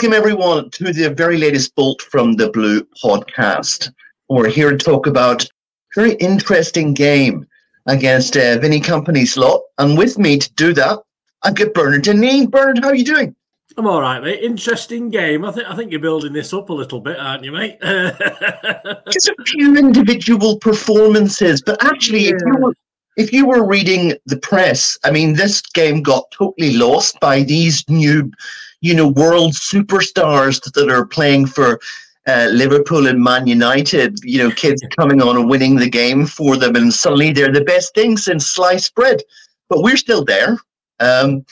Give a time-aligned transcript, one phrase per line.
[0.00, 3.92] Welcome, everyone, to the very latest Bolt from the Blue podcast.
[4.30, 5.48] We're here to talk about a
[5.94, 7.46] very interesting game
[7.84, 9.60] against uh, Vinny Kompany's lot.
[9.76, 11.00] And with me to do that,
[11.42, 12.50] I've got Bernard Deneen.
[12.50, 13.36] Bernard, how are you doing?
[13.76, 14.42] I'm all right, mate.
[14.42, 15.44] Interesting game.
[15.44, 17.78] I think I think you're building this up a little bit, aren't you, mate?
[17.82, 22.36] Just a few individual performances, but actually, yeah.
[22.36, 22.74] if you were
[23.18, 27.86] if you were reading the press, I mean, this game got totally lost by these
[27.86, 28.32] new,
[28.80, 31.80] you know, world superstars that are playing for
[32.26, 34.18] uh, Liverpool and Man United.
[34.22, 37.64] You know, kids coming on and winning the game for them, and suddenly they're the
[37.64, 39.22] best thing since sliced bread.
[39.68, 40.58] But we're still there.
[40.98, 41.44] Um,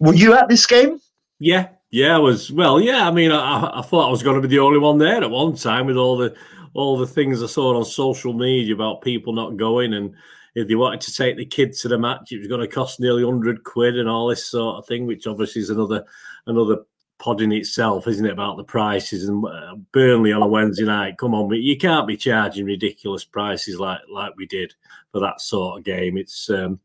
[0.00, 1.00] were you at this game?
[1.38, 2.50] Yeah, yeah, I was.
[2.50, 3.06] Well, yeah.
[3.06, 5.30] I mean, I, I thought I was going to be the only one there at
[5.30, 6.34] one time with all the
[6.74, 10.14] all the things I saw on social media about people not going and
[10.54, 13.00] if they wanted to take the kids to the match, it was going to cost
[13.00, 16.04] nearly hundred quid and all this sort of thing, which obviously is another
[16.46, 16.78] another
[17.18, 18.32] pod in itself, isn't it?
[18.32, 21.18] About the prices and uh, Burnley on a Wednesday night.
[21.18, 24.74] Come on, but you can't be charging ridiculous prices like like we did
[25.12, 26.16] for that sort of game.
[26.16, 26.80] It's um,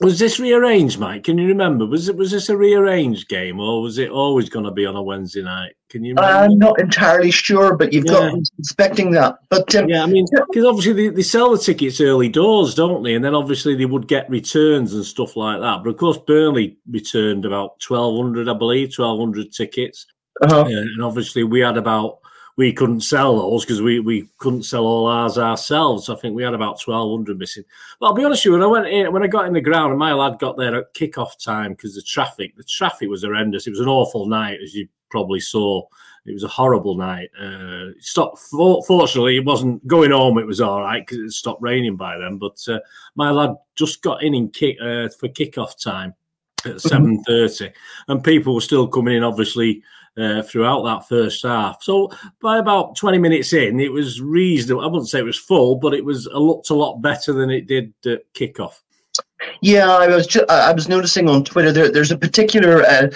[0.00, 1.24] was this rearranged, Mike?
[1.24, 1.84] Can you remember?
[1.84, 4.94] Was it was this a rearranged game, or was it always going to be on
[4.94, 5.72] a Wednesday night?
[5.88, 6.14] Can you?
[6.14, 6.38] Remember?
[6.38, 8.12] I'm not entirely sure, but you've yeah.
[8.12, 9.38] got expecting that.
[9.48, 13.02] But um, yeah, I mean, because obviously they, they, sell the tickets early doors, don't
[13.02, 13.14] they?
[13.14, 15.82] And then obviously they would get returns and stuff like that.
[15.82, 20.06] But of course, Burnley returned about twelve hundred, I believe, twelve hundred tickets,
[20.42, 20.60] uh-huh.
[20.60, 22.18] uh, and obviously we had about
[22.58, 26.10] we couldn't sell those because we, we couldn't sell all ours ourselves.
[26.10, 27.62] I think we had about twelve hundred missing.
[27.98, 29.60] But I'll be honest with you, when I went in, when I got in the
[29.60, 33.22] ground, and my lad got there at kick-off time because the traffic, the traffic was
[33.22, 33.68] horrendous.
[33.68, 35.86] It was an awful night, as you probably saw.
[36.26, 37.30] It was a horrible night.
[37.40, 38.38] Uh, stopped.
[38.50, 40.36] Fortunately, it wasn't going home.
[40.36, 42.38] It was all right because it stopped raining by then.
[42.38, 42.80] But uh,
[43.14, 46.12] my lad just got in in kick uh, for kick-off time
[46.64, 46.88] at mm-hmm.
[46.88, 47.70] seven thirty,
[48.08, 49.80] and people were still coming in, obviously
[50.18, 51.82] uh, throughout that first half.
[51.82, 54.82] So by about 20 minutes in, it was reasonable.
[54.82, 57.50] I wouldn't say it was full, but it was a looked a lot better than
[57.50, 58.80] it did at kickoff.
[59.60, 63.08] Yeah, I was just, I was noticing on Twitter there, there's a particular uh,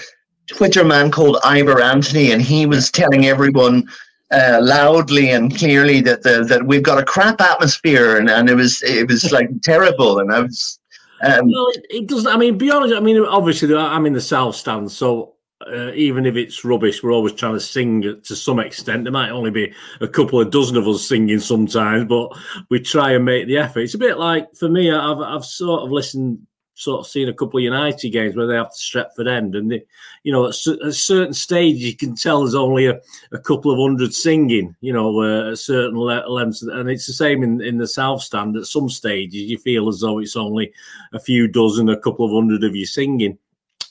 [0.46, 3.88] Twitter man called Ivor Anthony, and he was telling everyone
[4.32, 8.54] uh, loudly and clearly that the, that we've got a crap atmosphere, and, and it
[8.54, 10.78] was it was like terrible, and I was.
[11.24, 12.32] Um, well, it, it doesn't.
[12.32, 12.94] I mean, be honest.
[12.94, 15.34] I mean, obviously, I'm in the south stand, so
[15.68, 19.04] uh, even if it's rubbish, we're always trying to sing to some extent.
[19.04, 22.36] There might only be a couple of dozen of us singing sometimes, but
[22.68, 23.80] we try and make the effort.
[23.80, 24.90] It's a bit like for me.
[24.90, 28.54] I've I've sort of listened, sort of seen a couple of United games where they
[28.54, 29.82] have to Stretford End, and they,
[30.22, 33.00] you know, at, a certain stage you can tell there's only a,
[33.32, 34.74] a couple of hundred singing.
[34.80, 38.56] You know, uh, at certain lengths, and it's the same in in the South Stand.
[38.56, 40.72] At some stages, you feel as though it's only
[41.12, 43.38] a few dozen, a couple of hundred of you singing.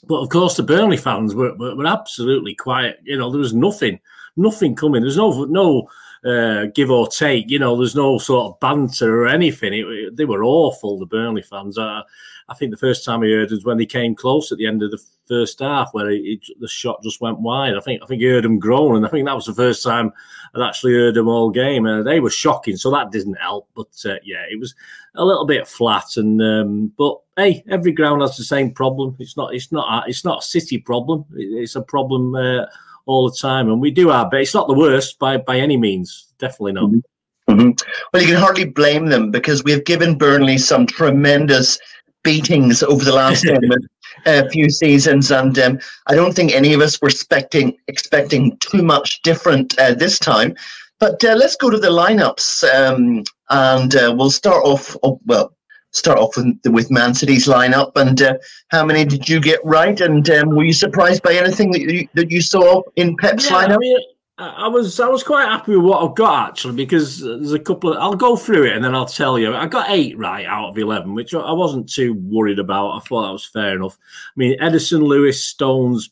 [0.08, 3.00] But of course, the Burnley fans were, were, were absolutely quiet.
[3.04, 4.00] You know, there was nothing,
[4.36, 5.02] nothing coming.
[5.02, 5.88] There's no no
[6.26, 7.50] uh, give or take.
[7.50, 9.74] You know, there's no sort of banter or anything.
[9.74, 11.78] It, they were awful, the Burnley fans.
[11.78, 12.02] Uh,
[12.50, 14.84] I think the first time I heard was when they came close at the end
[14.84, 17.76] of the first half, where it, the shot just went wide.
[17.76, 19.84] I think I think I heard them groan, and I think that was the first
[19.84, 20.12] time
[20.54, 21.86] I'd actually heard them all game.
[21.86, 23.70] And they were shocking, so that didn't help.
[23.74, 24.76] But uh, yeah, it was
[25.16, 26.18] a little bit flat.
[26.18, 29.16] And um, but hey, every ground has the same problem.
[29.20, 31.26] It's not it's not it's not a city problem.
[31.34, 32.66] It's a problem uh,
[33.06, 34.42] all the time, and we do our best.
[34.42, 36.34] It's not the worst by by any means.
[36.38, 36.90] Definitely not.
[36.90, 37.52] Mm-hmm.
[37.54, 37.88] Mm-hmm.
[38.14, 41.80] Well, you can hardly blame them because we've given Burnley some tremendous
[42.24, 43.46] beatings over the last
[44.26, 48.84] uh, few seasons, and um, I don't think any of us were expecting expecting too
[48.84, 50.56] much different uh, this time.
[51.00, 54.96] But uh, let's go to the lineups, um, and uh, we'll start off.
[55.04, 55.54] Oh, well,
[55.92, 57.92] start off with, with Man City's lineup.
[57.96, 58.38] And uh,
[58.70, 60.00] how many did you get right?
[60.02, 63.66] And um, were you surprised by anything that you that you saw in Pep's yeah,
[63.66, 63.76] lineup?
[63.76, 63.98] I mean,
[64.38, 67.94] I was I was quite happy with what I've got actually because there's a couple
[67.94, 70.70] of I'll go through it and then I'll tell you I got eight right out
[70.70, 72.92] of eleven, which I wasn't too worried about.
[72.92, 73.98] I thought that was fair enough.
[74.02, 76.10] I mean Ederson, Lewis, Stones,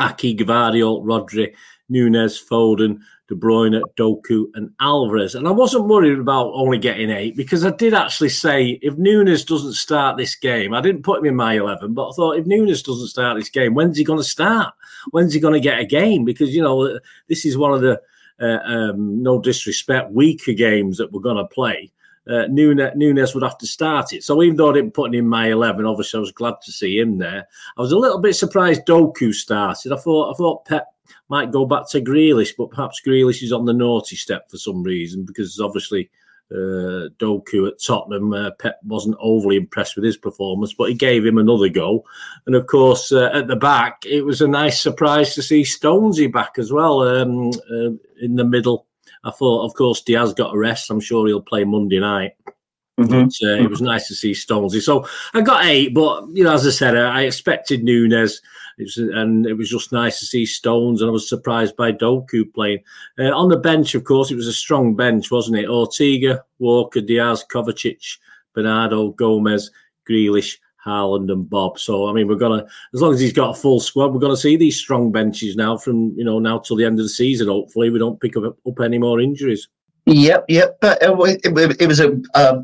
[0.00, 1.52] Ake, Gvardiol, Rodri,
[1.88, 3.00] Nunes, Foden,
[3.34, 5.34] De Bruyne, Doku, and Alvarez.
[5.34, 9.44] And I wasn't worried about only getting eight because I did actually say if Nunes
[9.44, 12.46] doesn't start this game, I didn't put him in my 11, but I thought if
[12.46, 14.74] Nunes doesn't start this game, when's he going to start?
[15.10, 16.24] When's he going to get a game?
[16.24, 16.98] Because, you know,
[17.28, 18.00] this is one of the,
[18.40, 21.90] uh, um, no disrespect, weaker games that we're going to play.
[22.26, 24.24] Uh, Nunes would have to start it.
[24.24, 26.72] So even though I didn't put him in my eleven, obviously I was glad to
[26.72, 27.46] see him there.
[27.76, 29.92] I was a little bit surprised Doku started.
[29.92, 30.93] I thought I thought Pep
[31.34, 34.84] might go back to Grealish, but perhaps Grealish is on the naughty step for some
[34.84, 36.08] reason because obviously
[36.52, 38.32] uh, Doku at Tottenham.
[38.32, 42.04] Uh, Pep wasn't overly impressed with his performance, but he gave him another go.
[42.46, 46.32] And of course, uh, at the back, it was a nice surprise to see Stonesy
[46.32, 47.90] back as well um, uh,
[48.20, 48.86] in the middle.
[49.24, 50.88] I thought, of course, Diaz got a rest.
[50.88, 52.34] I'm sure he'll play Monday night.
[52.98, 53.24] Mm-hmm.
[53.24, 54.80] But, uh, it was nice to see Stonesy.
[54.80, 58.40] So I got eight, but you know, as I said, I expected Nunes.
[58.78, 61.92] It was, and it was just nice to see Stones, and I was surprised by
[61.92, 62.80] Doku playing.
[63.18, 65.68] Uh, on the bench, of course, it was a strong bench, wasn't it?
[65.68, 68.18] Ortega, Walker, Diaz, Kovacic,
[68.52, 69.70] Bernardo, Gomez,
[70.08, 71.78] Grealish, Haaland, and Bobb.
[71.78, 74.36] So, I mean, we're gonna as long as he's got a full squad, we're gonna
[74.36, 77.48] see these strong benches now from you know now till the end of the season.
[77.48, 79.68] Hopefully, we don't pick up, up any more injuries.
[80.06, 80.78] Yep, yep.
[80.80, 82.62] But uh, it, it, it was a, a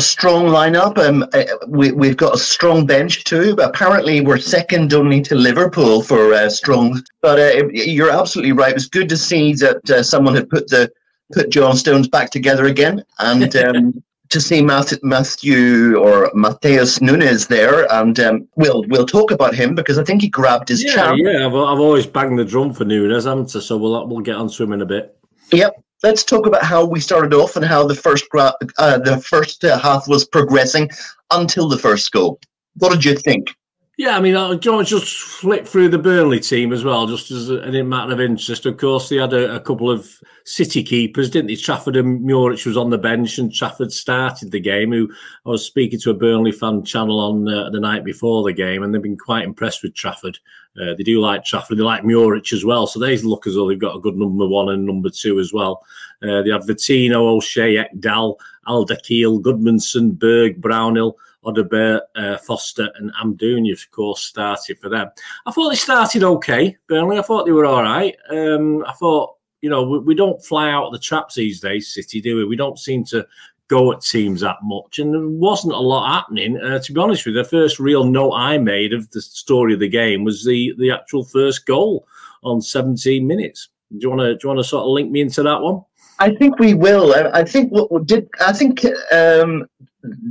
[0.00, 0.96] a strong lineup.
[0.96, 3.54] Um, uh, we, we've got a strong bench too.
[3.62, 7.02] Apparently, we're second only to Liverpool for uh, strong.
[7.20, 8.70] But uh, you're absolutely right.
[8.70, 10.90] It was good to see that uh, someone had put the
[11.34, 17.92] put John Stones back together again, and um, to see Matthew or Mateus Nunes there.
[17.92, 21.46] And um, we'll we'll talk about him because I think he grabbed his yeah, Yeah,
[21.46, 23.60] I've, I've always banged the drum for Nunes, haven't I?
[23.60, 25.14] So we'll we'll get onto him in a bit.
[25.52, 29.18] Yep let's talk about how we started off and how the first gra- uh, the
[29.18, 30.90] first uh, half was progressing
[31.30, 32.40] until the first goal.
[32.78, 33.54] What did you think?
[34.00, 37.50] Yeah, I mean, uh, John just flipped through the Burnley team as well, just as
[37.50, 38.64] a matter of interest.
[38.64, 40.10] Of course, they had a, a, couple of
[40.44, 41.56] City keepers, didn't they?
[41.56, 44.90] Trafford and Muric was on the bench, and Trafford started the game.
[44.90, 45.12] Who
[45.44, 48.82] I was speaking to a Burnley fan channel on uh, the night before the game,
[48.82, 50.38] and they've been quite impressed with Trafford.
[50.80, 53.68] Uh, they do like Trafford, they like Muric as well, so they look as though
[53.68, 55.84] they've got a good number one and number two as well.
[56.22, 58.36] Uh, they have Vitinho, O'Shea, Ekdal,
[58.66, 61.18] Alderweireld, Gudmundsson, Berg, Brownhill.
[61.44, 65.08] Odobert, uh, Foster, and Amdouni, of course, started for them.
[65.46, 67.18] I thought they started okay, Burnley.
[67.18, 68.14] I thought they were all right.
[68.30, 71.92] Um, I thought, you know, we, we, don't fly out of the traps these days,
[71.92, 72.44] City, do we?
[72.44, 73.26] We don't seem to
[73.68, 76.58] go at teams that much, and there wasn't a lot happening.
[76.58, 79.72] Uh, to be honest with you, the first real note I made of the story
[79.72, 82.06] of the game was the the actual first goal
[82.42, 83.68] on 17 minutes.
[83.92, 85.82] Do you want to do you want to sort of link me into that one?
[86.18, 87.14] I think we will.
[87.14, 89.66] I, I think what did I think um,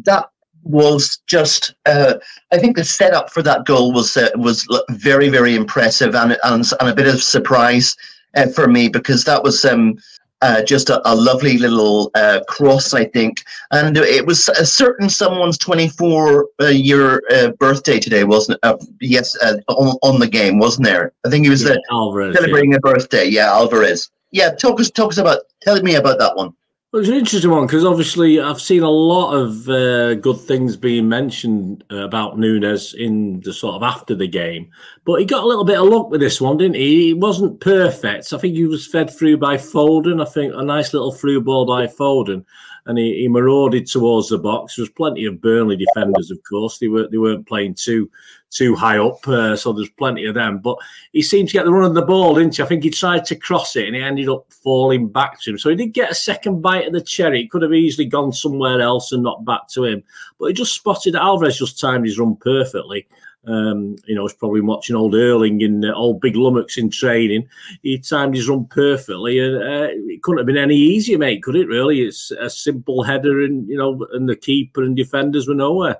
[0.03, 0.29] that
[0.63, 2.15] was just uh,
[2.51, 6.65] I think the setup for that goal was uh, was very very impressive and and,
[6.79, 7.95] and a bit of surprise
[8.35, 9.97] uh, for me because that was um,
[10.41, 13.43] uh, just a, a, lovely little uh, cross I think.
[13.71, 17.21] And it was a certain someone's 24 uh, year
[17.59, 19.35] birthday today wasn't it yes
[19.67, 21.13] on, on the game wasn't there?
[21.25, 22.77] I think he was yeah, Alvarez, celebrating yeah.
[22.77, 23.25] a birthday.
[23.25, 24.09] Yeah Alvarez.
[24.31, 26.53] Yeah talk us talk us about tell me about that one
[26.91, 30.75] well, it's an interesting one because obviously I've seen a lot of uh, good things
[30.75, 34.71] being mentioned uh, about Nunes in the sort of after the game,
[35.05, 37.09] but he got a little bit of luck with this one, didn't he?
[37.09, 38.33] He wasn't perfect.
[38.33, 40.19] I think he was fed through by Foden.
[40.19, 42.43] I think a nice little through ball by Foden,
[42.87, 44.75] and he, he marauded towards the box.
[44.75, 46.79] There was plenty of Burnley defenders, of course.
[46.79, 48.09] They were they weren't playing too
[48.49, 50.59] too high up, uh, so there's plenty of them.
[50.59, 50.77] But
[51.13, 52.63] he seemed to get the run of the ball, didn't he?
[52.63, 55.57] I think he tried to cross it and he ended up falling back to him.
[55.57, 57.41] So he did get a second bite of the cherry.
[57.41, 60.03] It could have easily gone somewhere else and not back to him.
[60.39, 63.07] But he just spotted Alvarez just timed his run perfectly.
[63.45, 67.47] Um, you know, he's probably watching old Erling and uh, old Big Lummocks in training.
[67.81, 71.41] He timed his run perfectly, and uh, it couldn't have been any easier, mate.
[71.41, 71.67] Could it?
[71.67, 75.97] Really, it's a simple header, and you know, and the keeper and defenders were nowhere.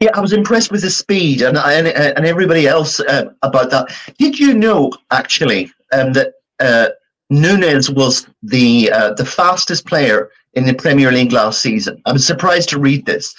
[0.00, 3.88] Yeah, I was impressed with the speed and and, and everybody else uh, about that.
[4.18, 6.88] Did you know actually um, that uh,
[7.30, 12.02] Nunes was the uh, the fastest player in the Premier League last season?
[12.04, 13.34] I was surprised to read this,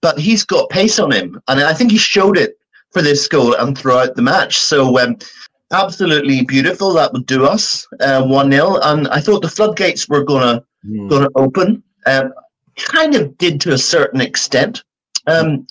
[0.00, 2.58] but he's got pace on him, and I think he showed it
[2.90, 4.58] for this goal and throughout the match.
[4.58, 4.98] So.
[4.98, 5.18] Um,
[5.70, 6.94] absolutely beautiful.
[6.94, 11.10] That would do us uh, one 0 and I thought the floodgates were gonna mm.
[11.10, 11.82] gonna open.
[12.06, 12.32] Um,
[12.76, 14.82] kind of did to a certain extent.
[15.26, 15.66] Um,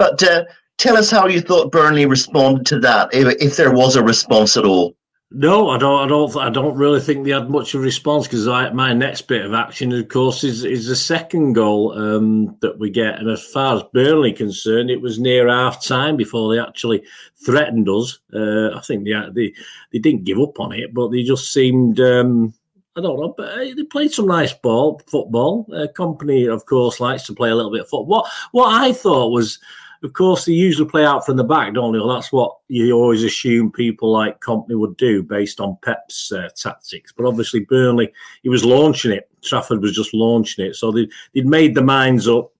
[0.00, 0.46] but uh,
[0.78, 4.56] tell us how you thought Burnley responded to that, if, if there was a response
[4.56, 4.96] at all.
[5.30, 6.00] No, I don't.
[6.04, 6.36] I don't.
[6.38, 9.54] I don't really think they had much of a response because my next bit of
[9.54, 13.20] action, of course, is is the second goal um, that we get.
[13.20, 17.04] And as far as Burnley concerned, it was near half time before they actually
[17.44, 18.18] threatened us.
[18.34, 19.54] Uh, I think they, they
[19.92, 22.00] they didn't give up on it, but they just seemed.
[22.00, 22.52] Um,
[22.96, 25.64] I don't know, but uh, they played some nice ball, football.
[25.72, 28.06] Uh, Kompany, of course, likes to play a little bit of football.
[28.06, 29.60] What what I thought was
[30.02, 31.98] of course, they usually play out from the back, don't they?
[31.98, 36.48] Well, that's what you always assume people like Kompany would do based on Pep's uh,
[36.56, 37.12] tactics.
[37.12, 39.28] But obviously, Burnley, he was launching it.
[39.42, 40.76] Trafford was just launching it.
[40.76, 42.50] So they, would made the minds up.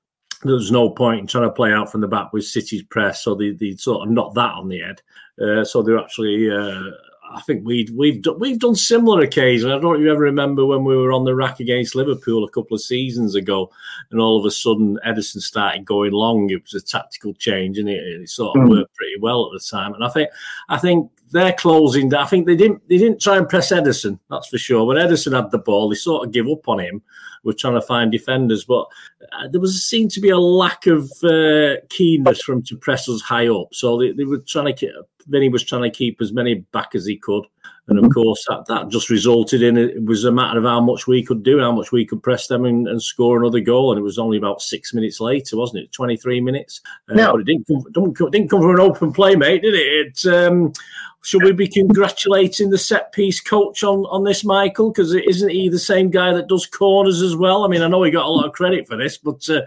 [0.43, 3.23] There was no point in trying to play out from the back with City's press.
[3.23, 5.03] So they, they sort of knocked that on the head.
[5.41, 6.51] Uh, so they're actually.
[6.51, 6.91] Uh,
[7.33, 9.67] I think we we've we've done similar occasions.
[9.67, 12.45] I don't know if you ever remember when we were on the rack against Liverpool
[12.45, 13.71] a couple of seasons ago,
[14.11, 16.51] and all of a sudden Ederson started going long.
[16.51, 18.71] It was a tactical change, and it, it sort of mm.
[18.71, 19.95] worked pretty well at the time.
[19.95, 20.31] And I think
[20.69, 22.13] I think they're closing.
[22.15, 24.85] I think they didn't they didn't try and press Ederson, that's for sure.
[24.85, 27.03] When Ederson had the ball, they sort of give up on him.
[27.43, 28.87] We're trying to find defenders, but
[29.33, 33.23] uh, there was seemed to be a lack of uh, keenness from to press us
[33.23, 33.69] high up.
[33.73, 34.91] So they, they were trying to keep,
[35.27, 37.47] Vinny was trying to keep as many back as he could,
[37.89, 41.07] and of course that, that just resulted in it was a matter of how much
[41.07, 43.91] we could do, how much we could press them and, and score another goal.
[43.91, 45.93] And it was only about six minutes later, wasn't it?
[45.93, 46.83] Twenty three minutes.
[47.09, 50.25] Uh, no, but it didn't come, didn't come from an open play, mate, did it?
[50.25, 50.75] It um,
[51.23, 54.91] should we be congratulating the set piece coach on, on this, Michael?
[54.91, 57.65] Because isn't he the same guy that does corners as well?
[57.65, 59.61] I mean, I know he got a lot of credit for this, but uh,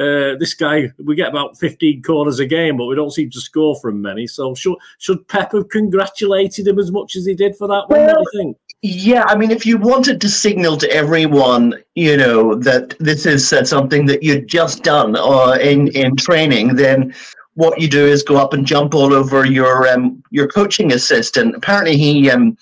[0.00, 3.40] uh, this guy, we get about 15 corners a game, but we don't seem to
[3.40, 4.26] score from many.
[4.26, 8.00] So should, should Pep have congratulated him as much as he did for that one?
[8.00, 8.56] Well, what do you think?
[8.86, 13.50] Yeah, I mean, if you wanted to signal to everyone, you know, that this is
[13.50, 17.14] uh, something that you'd just done uh, in in training, then
[17.54, 21.54] what you do is go up and jump all over your um, your coaching assistant.
[21.54, 22.56] Apparently, he um,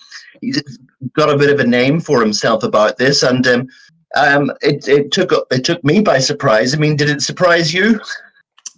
[1.13, 3.67] got a bit of a name for himself about this, and um,
[4.15, 6.73] um, it it took it took me by surprise.
[6.73, 7.99] I mean, did it surprise you?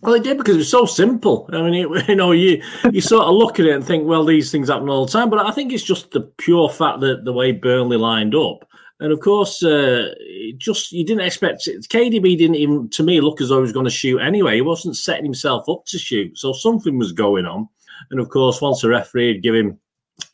[0.02, 1.50] Well, it did because it's so simple.
[1.52, 4.24] I mean, it, you know, you you sort of look at it and think, well,
[4.24, 5.30] these things happen all the time.
[5.30, 8.68] But I think it's just the pure fact that the way Burnley lined up
[9.00, 10.14] and of course, uh,
[10.58, 11.82] just you didn't expect it.
[11.84, 14.56] KDB didn't even, to me, look as though he was going to shoot anyway.
[14.56, 17.68] He wasn't setting himself up to shoot, so something was going on.
[18.12, 19.80] And of course, once the referee had give him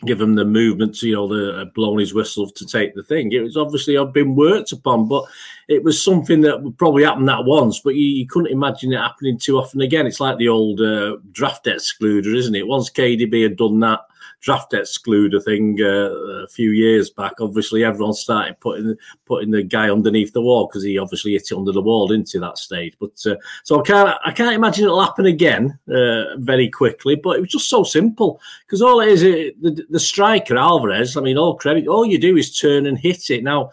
[0.06, 3.04] give him the movement, to, you know, the uh, blowing his whistle to take the
[3.04, 3.32] thing.
[3.32, 5.26] It was obviously had been worked upon, but
[5.68, 8.98] it was something that would probably happen that once, but you, you couldn't imagine it
[8.98, 10.06] happening too often again.
[10.06, 12.68] It's like the old uh, draft excluder, isn't it?
[12.68, 14.02] Once KDB had done that,
[14.42, 16.12] draft excluder thing uh,
[16.44, 18.96] a few years back, obviously everyone started putting
[19.26, 22.40] putting the guy underneath the wall because he obviously hit it under the wall into
[22.40, 22.96] that stage.
[23.00, 27.16] But uh, so I can't I can't imagine it'll happen again uh, very quickly.
[27.16, 31.16] But it was just so simple because all it is it, the, the striker Alvarez.
[31.16, 31.88] I mean, all credit.
[31.88, 33.44] All you do is turn and hit it.
[33.44, 33.72] Now,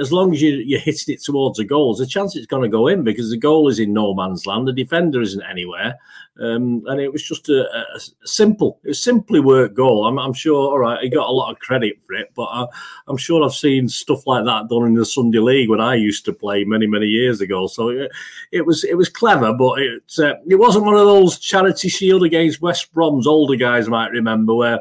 [0.00, 2.68] as long as you, you're hitting it towards the goals, the chance it's going to
[2.68, 4.68] go in because the goal is in no man's land.
[4.68, 5.98] The defender isn't anywhere.
[6.40, 10.06] Um, and it was just a, a, simple, it was simply work goal.
[10.06, 12.66] I'm, I'm, sure, all right, he got a lot of credit for it, but I,
[13.08, 16.24] am sure I've seen stuff like that done in the Sunday League when I used
[16.24, 17.66] to play many, many years ago.
[17.66, 18.10] So it,
[18.50, 22.24] it was it was clever, but it uh, it wasn't one of those charity shield
[22.24, 24.80] against West Brom's older guys might remember where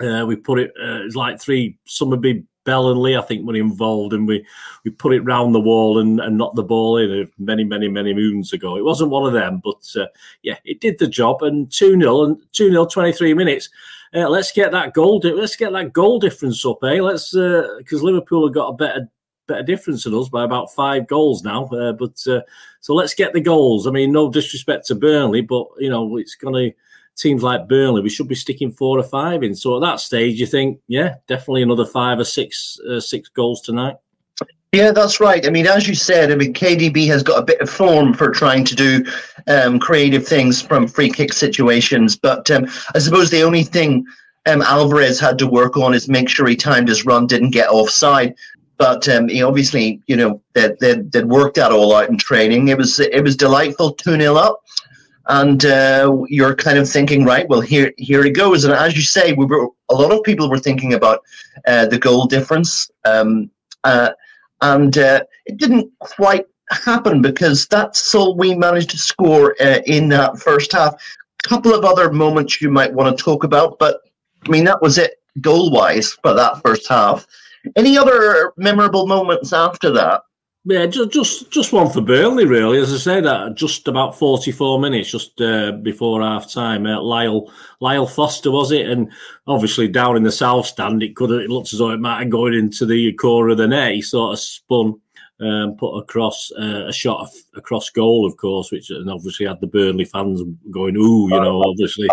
[0.00, 3.22] uh, we put it uh, it's like three some would be Bell and Lee, I
[3.22, 4.44] think, were involved, and we,
[4.84, 8.14] we put it round the wall and, and knocked the ball in many, many, many
[8.14, 8.76] moons ago.
[8.76, 10.06] It wasn't one of them, but uh,
[10.42, 11.42] yeah, it did the job.
[11.42, 13.68] And 2 0 and 2 0, 23 minutes.
[14.14, 15.20] Uh, let's get that goal.
[15.24, 17.00] Let's get that goal difference up, eh?
[17.00, 19.08] Let's because uh, Liverpool have got a better
[19.48, 21.64] better difference than us by about five goals now.
[21.66, 22.40] Uh, but uh,
[22.80, 23.86] so let's get the goals.
[23.86, 26.76] I mean, no disrespect to Burnley, but you know it's going to
[27.16, 29.54] teams like Burnley, we should be sticking four or five in.
[29.54, 33.60] So at that stage, you think, yeah, definitely another five or six uh, six goals
[33.62, 33.96] tonight.
[34.72, 35.46] Yeah, that's right.
[35.46, 38.30] I mean, as you said, I mean, KDB has got a bit of form for
[38.30, 39.04] trying to do
[39.46, 42.16] um, creative things from free kick situations.
[42.16, 44.06] But um, I suppose the only thing
[44.46, 47.68] um, Alvarez had to work on is make sure he timed his run, didn't get
[47.68, 48.34] offside.
[48.78, 52.68] But um, he obviously, you know, that that that worked that all out in training.
[52.68, 54.62] It was it was delightful, two 0 up
[55.28, 57.48] and uh, you're kind of thinking, right?
[57.48, 58.64] Well, here here it goes.
[58.64, 61.20] And as you say, we were a lot of people were thinking about
[61.66, 63.50] uh, the goal difference, um,
[63.84, 64.10] uh,
[64.60, 70.08] and uh, it didn't quite happen because that's all we managed to score uh, in
[70.08, 70.94] that first half.
[70.94, 74.00] A couple of other moments you might want to talk about, but
[74.46, 77.26] I mean that was it goal wise for that first half.
[77.76, 80.22] Any other memorable moments after that?
[80.64, 82.78] Yeah, just just just one for Burnley, really.
[82.78, 86.86] As I said, that just about forty-four minutes just uh, before half time.
[86.86, 89.10] Uh, Lyle Lyle Foster was it, and
[89.48, 92.30] obviously down in the south stand, it could it looks as though it might have
[92.30, 93.94] gone into the corner of the net.
[93.94, 95.00] He sort of spun,
[95.40, 99.60] um, put across uh, a shot of, across goal, of course, which and obviously had
[99.60, 101.60] the Burnley fans going, "Ooh," you know.
[101.66, 102.08] Obviously,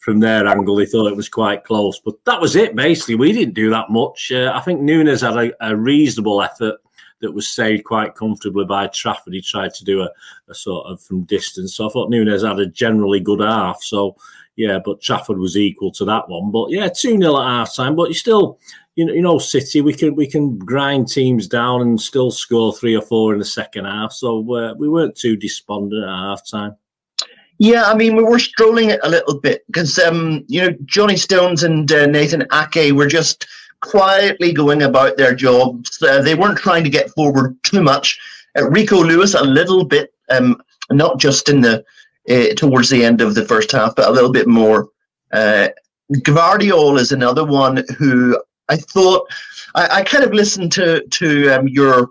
[0.00, 2.76] from their angle, they thought it was quite close, but that was it.
[2.76, 4.30] Basically, we didn't do that much.
[4.30, 6.74] Uh, I think Nunes had a, a reasonable effort
[7.20, 9.34] that was saved quite comfortably by Trafford.
[9.34, 10.10] He tried to do a,
[10.48, 11.76] a sort of from distance.
[11.76, 13.82] So I thought Nunes had a generally good half.
[13.82, 14.16] So
[14.56, 16.50] yeah, but Trafford was equal to that one.
[16.50, 17.96] But yeah, two 0 at half time.
[17.96, 18.58] But you still,
[18.94, 22.74] you know, you know, City, we can we can grind teams down and still score
[22.74, 24.12] three or four in the second half.
[24.12, 26.76] So uh, we weren't too despondent at half time.
[27.58, 31.16] Yeah, I mean, we were strolling it a little bit because, um, you know, Johnny
[31.16, 33.46] Stones and uh, Nathan Ake were just
[33.84, 36.02] quietly going about their jobs.
[36.02, 38.18] Uh, they weren't trying to get forward too much.
[38.56, 40.60] Uh, Rico Lewis, a little bit, um,
[40.90, 41.84] not just in the
[42.28, 44.88] uh, towards the end of the first half, but a little bit more.
[45.32, 45.68] Uh,
[46.10, 49.28] is another one who I thought
[49.74, 52.10] I, I kind of listened to to um, your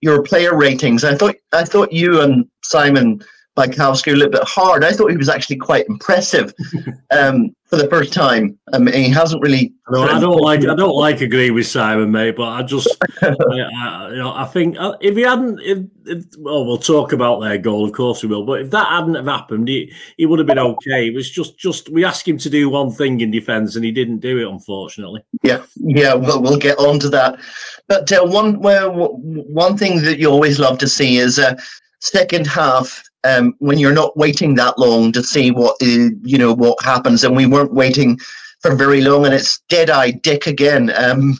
[0.00, 1.04] your player ratings.
[1.04, 3.22] I thought I thought you and Simon
[3.58, 4.84] Bajkowski a little bit hard.
[4.84, 6.54] I thought he was actually quite impressive
[7.10, 8.56] um, for the first time.
[8.72, 9.72] I mean, he hasn't really.
[9.90, 10.60] No, I don't like.
[10.60, 12.36] I don't like agree with Simon, mate.
[12.36, 16.24] But I just, I, I, you know, I think uh, if he hadn't, if, if,
[16.38, 18.46] well, we'll talk about their goal, of course we will.
[18.46, 21.08] But if that hadn't have happened, he, he would have been okay.
[21.08, 23.90] It was just, just we asked him to do one thing in defence, and he
[23.90, 25.24] didn't do it, unfortunately.
[25.42, 26.14] Yeah, yeah.
[26.14, 27.40] Well, we'll get on to that.
[27.88, 31.40] But uh, one, well, one thing that you always love to see is.
[31.40, 31.56] Uh,
[32.00, 36.52] second half um, when you're not waiting that long to see what uh, you know
[36.52, 38.18] what happens, and we weren't waiting
[38.60, 40.92] for very long, and it's dead eye Dick again.
[40.96, 41.38] Um,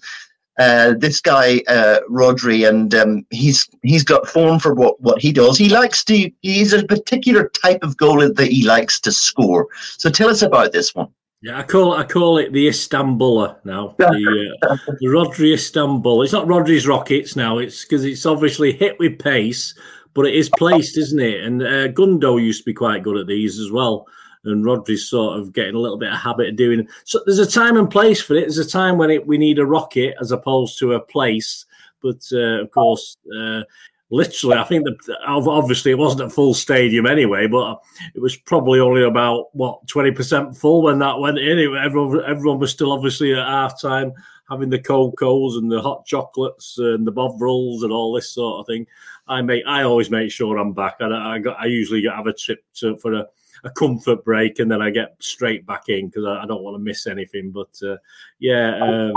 [0.58, 5.32] uh, this guy uh, Rodri, and um, he's he's got form for what, what he
[5.32, 5.56] does.
[5.56, 6.30] He likes to.
[6.42, 9.68] He's a particular type of goal that he likes to score.
[9.98, 11.08] So tell us about this one.
[11.40, 13.94] Yeah, I call I call it the Istanbuler now.
[13.98, 16.22] The, uh, the Rodri Istanbul.
[16.22, 17.58] It's not Rodri's Rockets now.
[17.58, 19.78] It's because it's obviously hit with pace
[20.18, 21.44] but it is placed, isn't it?
[21.44, 24.04] And uh, Gundo used to be quite good at these as well.
[24.42, 26.88] And Rodri's sort of getting a little bit of habit of doing.
[27.04, 28.40] So there's a time and place for it.
[28.40, 31.66] There's a time when it, we need a rocket as opposed to a place.
[32.02, 33.62] But uh, of course, uh,
[34.10, 37.80] literally, I think that obviously it wasn't a full stadium anyway, but
[38.12, 41.60] it was probably only about what twenty percent full when that went in.
[41.60, 44.12] It, everyone, everyone was still obviously at half time
[44.48, 48.66] having the cocos and the hot chocolates and the bovrils and all this sort of
[48.66, 48.86] thing.
[49.26, 50.96] I make I always make sure I'm back.
[51.00, 53.26] I, I, got, I usually have a trip to, for a,
[53.64, 56.76] a comfort break and then I get straight back in because I, I, don't want
[56.76, 57.50] to miss anything.
[57.50, 57.96] But uh,
[58.38, 59.12] yeah, uh,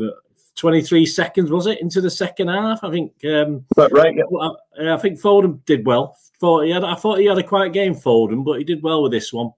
[0.55, 2.83] 23 seconds was it into the second half?
[2.83, 3.13] I think.
[3.25, 4.49] Um, but right, yeah.
[4.79, 6.17] I, I, think Foden did well.
[6.39, 9.03] Thought he had, I thought he had a quiet game, Foden, but he did well
[9.03, 9.51] with this one,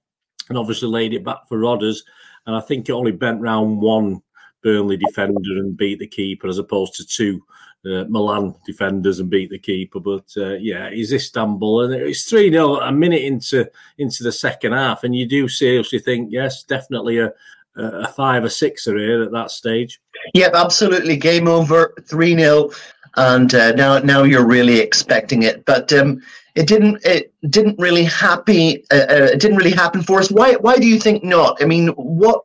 [0.50, 2.00] and obviously laid it back for Rodders.
[2.46, 4.22] And I think it only bent round one
[4.64, 7.44] Burnley defender and beat the keeper, as opposed to two
[7.86, 10.00] uh, Milan defenders and beat the keeper.
[10.00, 14.74] But uh, yeah, he's Istanbul, and it's three 0 a minute into into the second
[14.74, 17.32] half, and you do seriously think, yes, definitely a
[17.76, 20.00] a five or sixer here at that stage.
[20.36, 21.18] Yep, absolutely.
[21.18, 22.70] Game over, three 0
[23.16, 25.92] and uh, now now you're really expecting it, but.
[25.94, 26.22] Um,
[26.56, 27.04] it didn't.
[27.04, 28.86] It didn't really happy.
[28.92, 30.30] Uh, uh, it didn't really happen for us.
[30.30, 30.54] Why?
[30.54, 31.58] Why do you think not?
[31.64, 32.44] I mean, what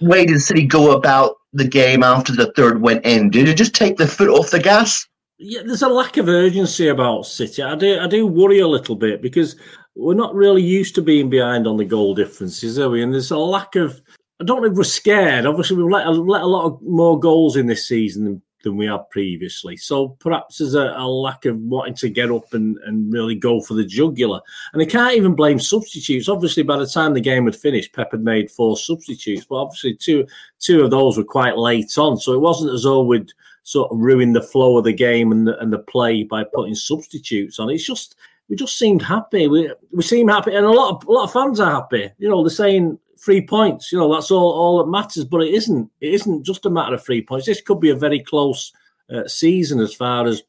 [0.00, 3.30] way did City go about the game after the third went in?
[3.30, 5.06] Did it just take the foot off the gas?
[5.38, 7.62] Yeah, there's a lack of urgency about City.
[7.62, 9.56] I do, I do worry a little bit because
[9.96, 13.02] we're not really used to being behind on the goal differences, are we?
[13.02, 14.00] And there's a lack of.
[14.40, 15.46] I don't if we're scared.
[15.46, 19.08] Obviously, we've let, let a lot of more goals in this season than we have
[19.10, 19.76] previously.
[19.76, 23.60] So perhaps there's a, a, lack of wanting to get up and, and really go
[23.60, 24.40] for the jugular.
[24.72, 26.28] And I can't even blame substitutes.
[26.28, 29.94] Obviously, by the time the game had finished, Pep had made four substitutes, but obviously
[29.94, 30.26] two
[30.58, 32.16] two of those were quite late on.
[32.16, 33.32] So it wasn't as though we'd
[33.64, 36.74] sort of ruined the flow of the game and the, and the play by putting
[36.74, 37.70] substitutes on.
[37.70, 38.16] It's just
[38.48, 39.48] we just seemed happy.
[39.48, 42.10] We we seem happy, and a lot of a lot of fans are happy.
[42.18, 43.92] You know, they're saying three points.
[43.92, 45.24] You know, that's all all that matters.
[45.24, 45.90] But it isn't.
[46.00, 47.46] It isn't just a matter of three points.
[47.46, 48.72] This could be a very close
[49.10, 50.42] uh, season as far as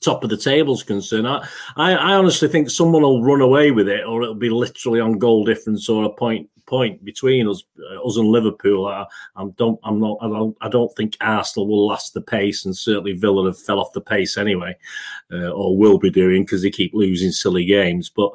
[0.00, 1.28] top of the table is concerned.
[1.28, 4.98] I, I, I, honestly think someone will run away with it, or it'll be literally
[4.98, 8.86] on goal difference or a point point between us, uh, us and Liverpool.
[8.86, 9.04] I,
[9.36, 12.76] I, don't, I'm not, I don't, I don't think Arsenal will last the pace, and
[12.76, 14.76] certainly Villa have fell off the pace anyway,
[15.32, 18.08] uh, or will be doing because they keep losing silly games.
[18.08, 18.30] But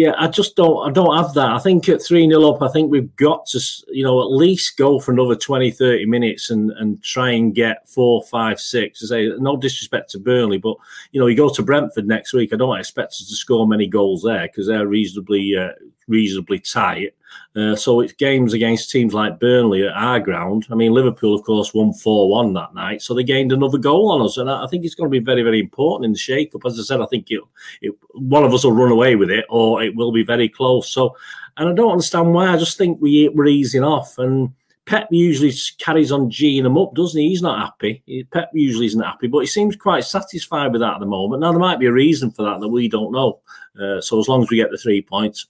[0.00, 0.88] yeah, I just don't.
[0.88, 1.50] I don't have that.
[1.50, 4.78] I think at three 0 up, I think we've got to, you know, at least
[4.78, 9.04] go for another 20, 30 minutes and and try and get four, five, six.
[9.04, 10.76] I say no disrespect to Burnley, but
[11.12, 12.54] you know, you go to Brentford next week.
[12.54, 15.72] I don't expect us to score many goals there because they're reasonably uh,
[16.10, 17.14] reasonably tight.
[17.56, 20.66] Uh, so it's games against teams like Burnley at our ground.
[20.70, 23.02] I mean, Liverpool, of course, won 4 1 that night.
[23.02, 24.36] So they gained another goal on us.
[24.36, 26.64] And I, think it's going to be very, very important in the shake up.
[26.64, 27.40] As I said, I think it,
[27.82, 30.90] it, one of us will run away with it or it will be very close.
[30.90, 31.16] So,
[31.56, 32.48] and I don't understand why.
[32.48, 34.18] I just think we, we're easing off.
[34.18, 34.52] And
[34.86, 37.28] Pep usually carries on G'ing them up, doesn't he?
[37.28, 38.26] He's not happy.
[38.32, 41.40] Pep usually isn't happy, but he seems quite satisfied with that at the moment.
[41.40, 43.40] Now, there might be a reason for that that we don't know.
[43.80, 45.46] Uh, so, as long as we get the three points,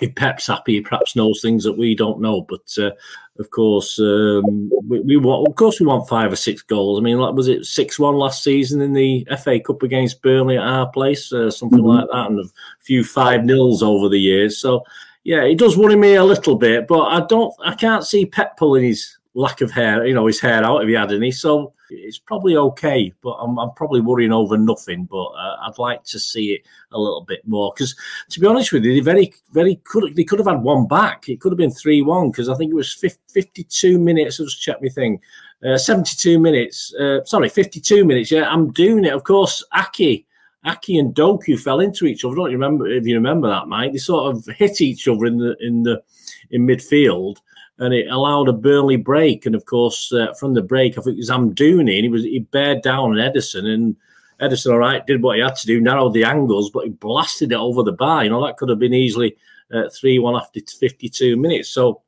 [0.00, 2.42] if Pep's happy, he perhaps knows things that we don't know.
[2.42, 2.90] But uh,
[3.38, 6.98] of course, um, we, we, want, of course, we want five or six goals.
[6.98, 10.56] I mean, like, was it six one last season in the FA Cup against Burnley
[10.56, 11.88] at our place, uh, something mm-hmm.
[11.88, 12.48] like that, and a
[12.80, 14.58] few five nils over the years.
[14.58, 14.84] So
[15.24, 17.54] Yeah, it does worry me a little bit, but I don't.
[17.62, 20.88] I can't see Pep pulling his lack of hair, you know, his hair out if
[20.88, 21.30] he had any.
[21.30, 25.04] So it's probably okay, but I'm, I'm probably worrying over nothing.
[25.04, 27.94] But uh, I'd like to see it a little bit more because,
[28.30, 31.28] to be honest with you, they very, very could they could have had one back.
[31.28, 34.40] It could have been three one because I think it was 50, 52 minutes.
[34.40, 35.20] I'll just check my thing.
[35.64, 36.92] Uh, 72 minutes.
[36.94, 38.30] Uh, sorry, 52 minutes.
[38.30, 39.12] Yeah, I'm doing it.
[39.12, 40.26] Of course, Ake.
[40.66, 42.34] Ake and Doku fell into each other.
[42.34, 42.88] I Don't remember?
[42.88, 46.02] If you remember that, Mike, they sort of hit each other in the in the
[46.50, 47.36] in midfield,
[47.78, 49.46] and it allowed a Burnley break.
[49.46, 52.24] And of course, uh, from the break, I think it was Amdouni, and he was
[52.24, 53.96] he bared down on Ederson, and
[54.40, 57.52] Ederson, all right, did what he had to do, narrowed the angles, but he blasted
[57.52, 58.24] it over the bar.
[58.24, 59.36] You know that could have been easily
[59.72, 61.68] uh, three one after fifty two minutes.
[61.68, 62.02] So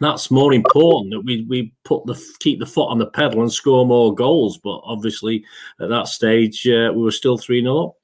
[0.00, 3.52] that's more important that we we put the keep the foot on the pedal and
[3.52, 4.58] score more goals.
[4.58, 5.44] But obviously,
[5.80, 7.96] at that stage, uh, we were still three 0 up.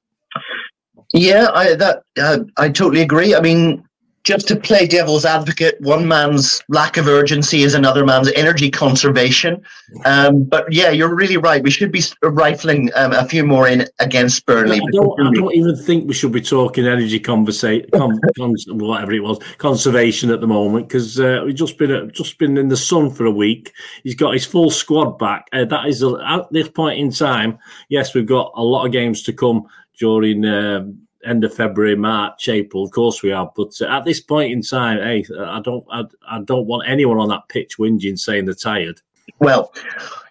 [1.13, 3.35] Yeah, I that uh, I totally agree.
[3.35, 3.87] I mean,
[4.27, 9.63] just to play devil's advocate, one man's lack of urgency is another man's energy conservation.
[10.05, 11.63] Um, but yeah, you're really right.
[11.63, 14.79] We should be rifling um, a few more in against Burnley.
[14.79, 18.19] I don't, I don't even think we should be talking energy conversation, con,
[18.67, 22.59] whatever it was, conservation at the moment because uh, we've just been uh, just been
[22.59, 23.73] in the sun for a week.
[24.03, 25.47] He's got his full squad back.
[25.53, 27.61] Uh, that is uh, at this point in time.
[27.89, 29.67] Yes, we've got a lot of games to come
[30.01, 30.45] during.
[30.45, 32.85] Um, end of February, March, April.
[32.85, 36.05] Of course we are, but uh, at this point in time, hey, I don't, I,
[36.29, 39.01] I don't want anyone on that pitch whinging saying they're tired.
[39.41, 39.73] Well,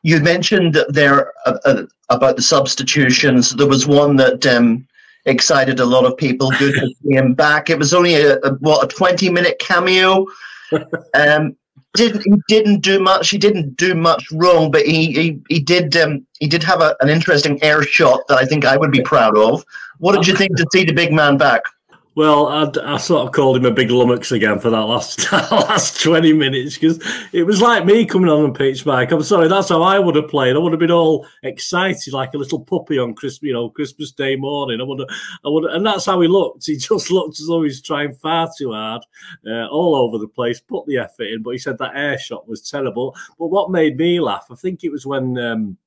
[0.03, 3.51] you mentioned there uh, uh, about the substitutions.
[3.51, 4.88] There was one that um,
[5.25, 6.49] excited a lot of people.
[6.51, 7.69] Good to see him back.
[7.69, 10.25] It was only a, a what a twenty minute cameo.
[11.13, 11.55] Um,
[11.96, 13.30] didn't he didn't do much.
[13.30, 16.96] He didn't do much wrong, but he he, he did um, he did have a,
[17.00, 19.64] an interesting air shot that I think I would be proud of.
[20.00, 21.62] What did you think to see the big man back?
[22.15, 26.01] Well, I, I, sort of called him a big lummox again for that last last
[26.01, 26.97] twenty minutes because
[27.34, 29.12] it was like me coming on the pitch, Mike.
[29.12, 30.56] I'm sorry, that's how I would have played.
[30.56, 34.13] I would have been all excited like a little puppy on Christmas, you know, Christmas
[34.13, 34.80] Day morning.
[34.80, 36.65] I would, I would, and that's how he looked.
[36.75, 39.06] He just looked as though he's trying far too hard,
[39.45, 40.62] uh, all over the place.
[40.62, 43.13] Put the effort in, but he said that air shot was terrible.
[43.38, 45.38] But what made me laugh, I think it was when.
[45.38, 45.78] Um,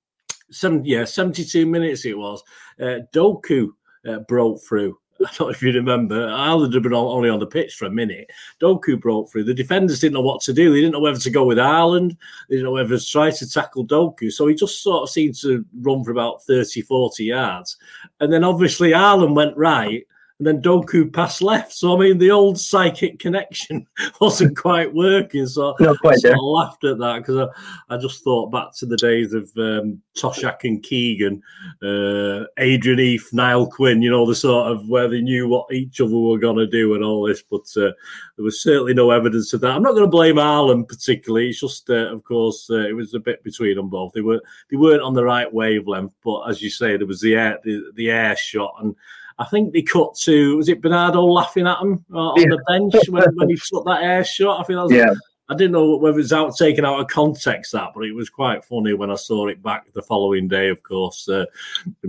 [0.83, 2.43] yeah, 72 minutes it was.
[2.81, 3.69] Uh, Doku
[4.07, 4.99] uh, broke through.
[5.27, 6.29] I don't know if you remember.
[6.29, 8.31] Haaland had been only on the pitch for a minute.
[8.61, 9.45] Doku broke through.
[9.45, 10.71] The defenders didn't know what to do.
[10.71, 12.17] They didn't know whether to go with Haaland.
[12.49, 14.33] They didn't know whether to try to tackle Doku.
[14.33, 17.77] So he just sort of seemed to run for about 30, 40 yards.
[18.21, 20.07] And then obviously Haaland went right
[20.39, 21.73] and then Doku passed left.
[21.73, 23.87] So I mean, the old psychic connection
[24.21, 25.47] wasn't quite working.
[25.47, 27.49] So Not quite I sort of laughed at that because
[27.89, 31.43] I, I just thought back to the days of um, Toshack and Keegan,
[31.83, 34.01] uh, Adrian Heath, Niall Quinn.
[34.01, 36.95] You know, the sort of where they knew what each other were going to do
[36.95, 37.43] and all this.
[37.43, 37.93] But uh,
[38.37, 39.73] there was certainly no evidence of that.
[39.73, 41.49] I'm not going to blame Haaland particularly.
[41.49, 44.13] It's just, uh, of course, uh, it was a bit between them both.
[44.13, 46.15] They were they weren't on the right wavelength.
[46.23, 48.95] But as you say, there was the air the, the air shot and
[49.39, 52.49] I think they cut to was it Bernardo laughing at him uh, on yeah.
[52.49, 54.61] the bench when, when he took that air shot.
[54.61, 55.15] I think that was, yeah.
[55.51, 58.29] I didn't know whether it was out taken out of context that, but it was
[58.29, 60.69] quite funny when I saw it back the following day.
[60.69, 61.47] Of course, uh,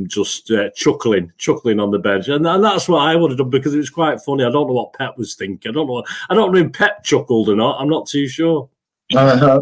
[0.08, 3.50] just uh, chuckling, chuckling on the bench, and, and that's what I would have done
[3.50, 4.44] because it was quite funny.
[4.44, 5.70] I don't know what Pep was thinking.
[5.70, 6.04] I don't know.
[6.30, 7.80] I don't know if Pep chuckled or not.
[7.80, 8.68] I'm not too sure.
[9.16, 9.62] Uh-huh.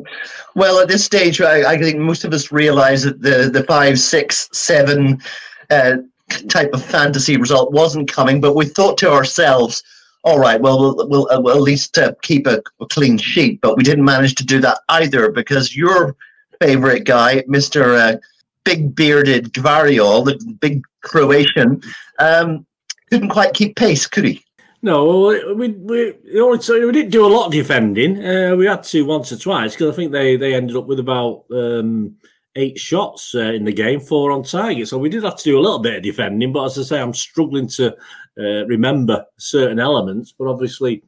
[0.55, 3.97] Well, at this stage, I, I, think most of us realise that the the five,
[3.97, 5.21] six, seven
[5.69, 5.97] uh,
[6.49, 9.83] type of fantasy result wasn't coming, but we thought to ourselves,
[10.23, 13.61] all right, well, we'll, we'll, uh, we'll at least uh, keep a, a, clean sheet.
[13.61, 16.15] But we didn't manage to do that either because your
[16.61, 17.97] favorite guy, Mr.
[17.97, 18.17] Uh,
[18.63, 21.81] big bearded Gvardiol, the big Croatian,
[22.19, 22.65] um,
[23.09, 24.43] couldn't quite keep pace, could he?
[24.81, 28.23] No, we we we didn't do a lot of defending.
[28.23, 30.99] Uh, we had to once or twice because I think they they ended up with
[30.99, 32.15] about um,
[32.57, 34.87] eight shots uh, in the game, four on target.
[34.87, 36.51] So we did have to do a little bit of defending.
[36.51, 37.95] But as I say, I'm struggling to
[38.37, 40.33] uh, remember certain elements.
[40.37, 41.03] But obviously,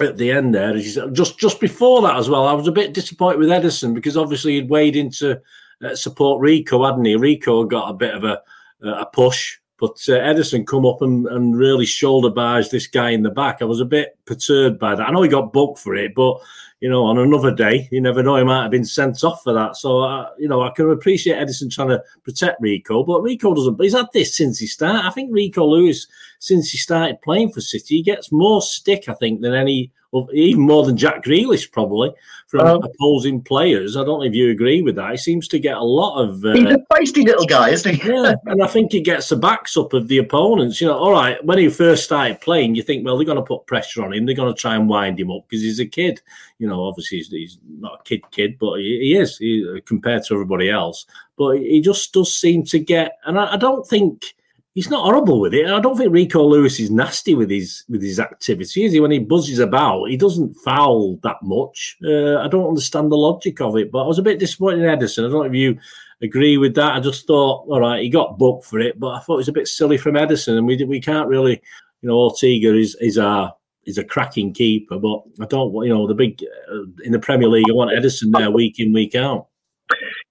[0.00, 3.38] at the end there, just just before that as well, I was a bit disappointed
[3.38, 5.40] with Ederson because obviously he'd weighed into
[5.84, 7.16] uh, support Rico, hadn't he?
[7.16, 8.40] Rico got a bit of a
[8.82, 9.58] a push.
[9.78, 13.58] But uh, Ederson come up and, and really shoulder barged this guy in the back.
[13.60, 15.08] I was a bit perturbed by that.
[15.08, 16.38] I know he got booked for it, but
[16.82, 19.52] you know, on another day, you never know, he might have been sent off for
[19.52, 19.76] that.
[19.76, 23.80] So, uh, you know, I can appreciate Ederson trying to protect Rico, but Rico doesn't.
[23.80, 25.06] He's had this since he started.
[25.06, 26.08] I think Rico Lewis,
[26.40, 29.92] since he started playing for City, he gets more stick, I think, than any
[30.34, 32.10] even more than Jack Grealish probably
[32.46, 33.96] from um, opposing players.
[33.96, 35.10] I don't know if you agree with that.
[35.12, 36.44] He seems to get a lot of.
[36.44, 38.08] Uh, he's a feisty little guy, isn't he?
[38.08, 40.80] yeah, and I think he gets the backs up of the opponents.
[40.80, 43.42] You know, all right, when he first started playing, you think, well, they're going to
[43.42, 44.26] put pressure on him.
[44.26, 46.20] They're going to try and wind him up because he's a kid.
[46.58, 50.24] You know, obviously he's, he's not a kid kid, but he, he is he, compared
[50.24, 51.06] to everybody else.
[51.38, 54.34] But he just does seem to get, and I, I don't think
[54.74, 55.66] he's not horrible with it.
[55.66, 58.84] I don't think Rico Lewis is nasty with his with his activity.
[58.84, 59.00] Is he?
[59.00, 61.96] When he buzzes about, he doesn't foul that much.
[62.04, 64.98] Uh, I don't understand the logic of it, but I was a bit disappointed in
[64.98, 65.26] Ederson.
[65.26, 65.78] I don't know if you
[66.22, 66.94] agree with that.
[66.94, 69.48] I just thought, all right, he got booked for it, but I thought it was
[69.48, 71.60] a bit silly from Ederson, and we we can't really,
[72.00, 73.54] you know, Ortega is is our
[73.84, 77.48] is a cracking keeper, but I don't you know the big uh, in the Premier
[77.48, 77.66] League.
[77.68, 79.48] I want Ederson there week in week out.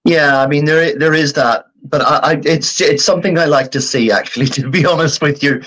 [0.04, 3.70] Yeah, I mean there there is that but I, I, it's it's something I like
[3.72, 4.10] to see.
[4.10, 5.62] Actually, to be honest with you,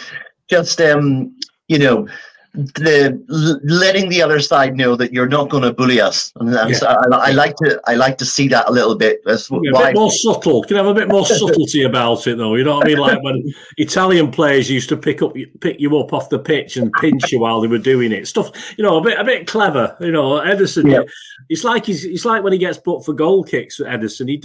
[0.49, 1.35] just um,
[1.67, 2.07] you know,
[2.55, 6.71] the letting the other side know that you're not going to bully us, and, yeah.
[6.71, 9.21] so I, I, like to I like to see that a little bit.
[9.25, 9.81] That's yeah, why.
[9.81, 10.63] a bit more subtle.
[10.63, 12.55] Can have a bit more subtlety about it, though.
[12.55, 12.97] You know what I mean?
[12.97, 16.91] Like when Italian players used to pick up pick you up off the pitch and
[16.93, 18.27] pinch you while they were doing it.
[18.27, 19.95] Stuff, you know, a bit a bit clever.
[19.99, 20.91] You know, Ederson.
[20.91, 21.03] Yeah.
[21.49, 23.79] It's like he's it's like when he gets booked for goal kicks.
[23.79, 24.29] Ederson.
[24.29, 24.41] He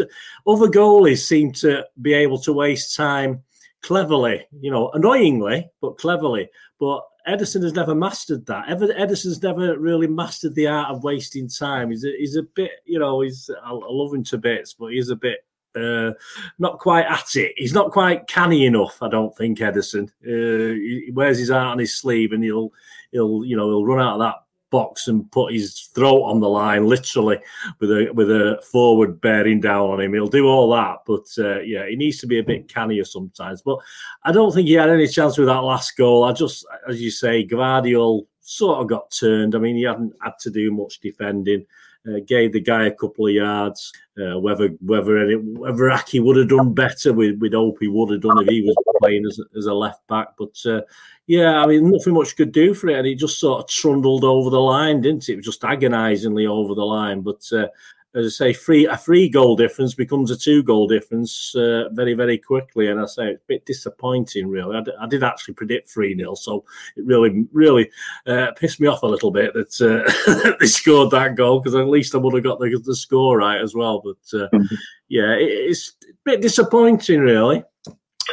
[0.47, 3.43] other goalies seem to be able to waste time
[3.83, 6.51] cleverly, you know, annoyingly, but cleverly.
[6.79, 8.69] But Ederson has never mastered that.
[8.69, 11.91] Ever, Ederson's never really mastered the art of wasting time.
[11.91, 14.93] He's a, he's a bit, you know, he's I, I love him to bits, but
[14.93, 15.45] he's a bit
[15.77, 16.13] uh,
[16.59, 17.53] not quite at it.
[17.57, 18.99] He's not quite canny enough.
[19.03, 22.73] I don't think Ederson, Uh, he wears his heart on his sleeve, and he'll
[23.13, 24.37] he'll you know he'll run out of that
[24.71, 27.39] box and put his throat on the line, literally
[27.79, 30.15] with a with a forward bearing down on him.
[30.15, 33.63] He'll do all that, but uh, yeah, he needs to be a bit cannier sometimes.
[33.63, 33.79] But
[34.25, 36.25] I don't think he had any chance with that last goal.
[36.25, 39.55] I just, as you say, Gvardiol sort of got turned.
[39.55, 41.67] I mean, he hadn't had to do much defending.
[42.09, 43.93] Uh, gave the guy a couple of yards.
[44.19, 48.11] Uh, whether whether any, whether Ake would have done better, we would hope he would
[48.11, 50.29] have done if he was playing as, as a left back.
[50.39, 50.81] But uh,
[51.27, 54.25] yeah, I mean, nothing much could do for it, and he just sort of trundled
[54.25, 55.33] over the line, didn't it?
[55.35, 57.21] It was just agonisingly over the line.
[57.21, 57.67] But uh,
[58.15, 62.15] as I say, free a free goal difference becomes a two goal difference uh, very
[62.15, 64.49] very quickly, and I say it's a bit disappointing.
[64.49, 66.65] Really, I, d- I did actually predict three 0 so
[66.97, 67.91] it really really
[68.27, 71.89] uh, pissed me off a little bit that uh, they scored that goal because at
[71.89, 74.01] least I would have got the, the score right as well.
[74.01, 74.75] But uh, mm-hmm.
[75.09, 77.63] yeah, it, it's a bit disappointing, really.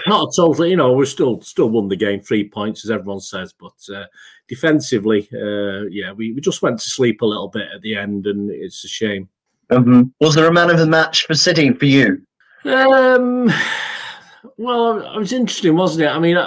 [0.05, 3.53] Not totally, you know, we still still won the game, three points as everyone says,
[3.53, 4.05] but uh,
[4.47, 8.27] defensively, uh, yeah, we, we just went to sleep a little bit at the end,
[8.27, 9.29] and it's a shame.
[9.71, 10.03] Mm-hmm.
[10.19, 12.21] Was there a man of the match for City for you?
[12.65, 13.51] Um,
[14.57, 16.09] well, it was interesting, wasn't it?
[16.09, 16.37] I mean,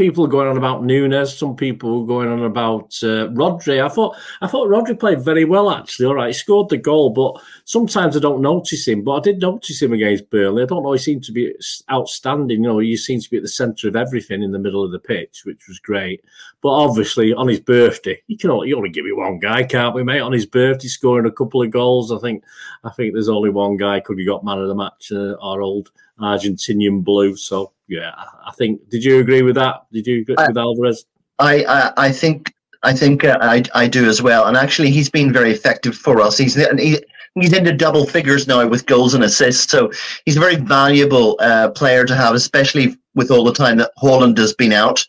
[0.00, 1.36] people are going on about Nunes.
[1.36, 3.84] Some people are going on about uh, Rodri.
[3.84, 6.06] I thought I thought Rodri played very well actually.
[6.06, 9.04] All right, he scored the goal, but sometimes I don't notice him.
[9.04, 10.62] But I did notice him against Burnley.
[10.62, 10.92] I don't know.
[10.92, 11.54] He seemed to be
[11.92, 12.62] outstanding.
[12.62, 14.90] You know, he seems to be at the centre of everything in the middle of
[14.90, 16.24] the pitch, which was great.
[16.62, 19.94] But obviously, on his birthday, you can only, you only give me one guy, can't
[19.94, 20.20] we, mate?
[20.20, 22.10] On his birthday, scoring a couple of goals.
[22.10, 22.42] I think
[22.84, 25.12] I think there's only one guy could have got man of the match.
[25.12, 27.36] Uh, our old Argentinian blue.
[27.36, 28.12] So yeah,
[28.46, 28.88] I think.
[28.88, 29.84] Did you agree with that?
[29.92, 31.04] Did you agree I, with Alvarez?
[31.40, 34.46] I, I, I think I think uh, I I do as well.
[34.46, 36.38] And actually, he's been very effective for us.
[36.38, 36.98] He's he,
[37.34, 39.72] he's into double figures now with goals and assists.
[39.72, 39.90] So
[40.24, 44.38] he's a very valuable uh, player to have, especially with all the time that Haaland
[44.38, 45.04] has been out.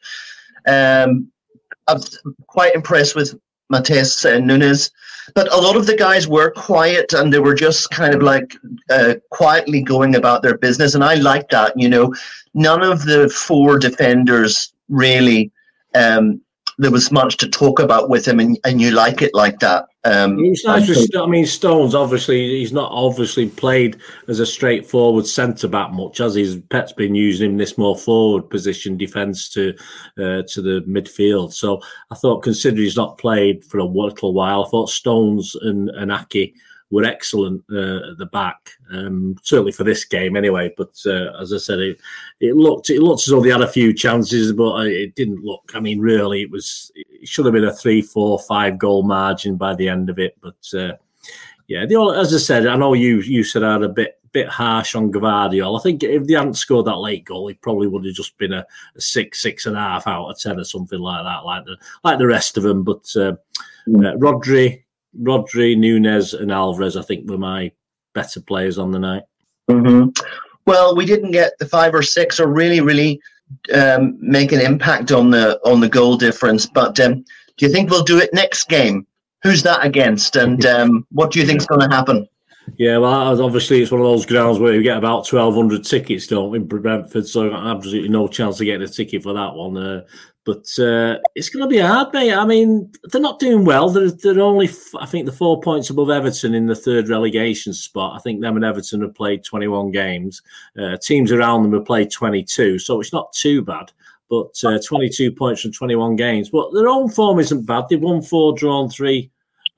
[0.68, 1.32] Um,
[1.88, 2.02] I'm
[2.48, 3.40] quite impressed with
[3.72, 4.92] Matheus uh, Nunes.
[5.34, 8.56] But a lot of the guys were quiet and they were just kind of like
[8.90, 10.96] uh, quietly going about their business.
[10.96, 12.14] And I like that, you know.
[12.54, 15.52] None of the four defenders really
[15.96, 16.42] um,
[16.82, 19.86] there was much to talk about with him, and, and you like it like that.
[20.04, 25.92] Um, nice I mean, Stones obviously he's not obviously played as a straightforward centre back
[25.92, 29.76] much as his Pep's been using him this more forward position defence to
[30.18, 31.54] uh, to the midfield.
[31.54, 35.92] So I thought, considering he's not played for a little while, I thought Stones and,
[35.92, 36.56] and Ake
[36.92, 40.74] were excellent uh, at the back, um, certainly for this game anyway.
[40.78, 42.00] But uh, as I said, it,
[42.40, 45.72] it looked it looked as though they had a few chances, but it didn't look.
[45.74, 49.56] I mean, really, it was it should have been a three, four, five goal margin
[49.56, 50.38] by the end of it.
[50.42, 50.94] But uh,
[51.68, 54.48] yeah, the as I said, I know you you said I had a bit bit
[54.48, 55.78] harsh on Gvardiol.
[55.78, 58.54] I think if they hadn't scored that late goal, he probably would have just been
[58.54, 61.66] a, a, six, six and a half out of ten or something like that, like
[61.66, 62.84] the like the rest of them.
[62.84, 63.34] But uh,
[63.88, 64.84] uh, Rodri,
[65.20, 67.72] Rodri, Nunes, and Alvarez, I think, were my
[68.14, 69.24] better players on the night.
[69.70, 70.10] Mm-hmm.
[70.66, 73.20] Well, we didn't get the five or six, or really, really
[73.74, 76.66] um, make an impact on the on the goal difference.
[76.66, 77.26] But um,
[77.58, 79.06] do you think we'll do it next game?
[79.44, 82.28] who's that against, and um, what do you think is going to happen?
[82.78, 86.28] Yeah, well, obviously it's one of those grounds where you get about twelve hundred tickets,
[86.28, 87.28] don't we, Brentford?
[87.28, 89.76] So absolutely no chance of getting a ticket for that one.
[89.76, 90.06] Uh,
[90.44, 92.34] but uh, it's going to be hard, mate.
[92.34, 93.90] I mean, they're not doing well.
[93.90, 98.16] They're, they're only, I think, the four points above Everton in the third relegation spot.
[98.16, 100.42] I think them and Everton have played 21 games.
[100.80, 103.92] Uh, teams around them have played 22, so it's not too bad.
[104.30, 106.50] But uh, 22 points from 21 games.
[106.50, 107.86] But their own form isn't bad.
[107.90, 109.30] They've won four, drawn three,